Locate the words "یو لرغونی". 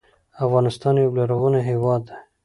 1.03-1.61